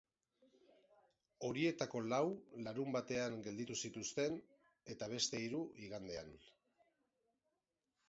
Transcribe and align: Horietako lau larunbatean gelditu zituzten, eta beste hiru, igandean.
Horietako 1.49 2.01
lau 2.13 2.23
larunbatean 2.69 3.37
gelditu 3.49 3.79
zituzten, 3.85 4.43
eta 4.97 5.13
beste 5.15 5.45
hiru, 5.47 5.65
igandean. 5.87 6.37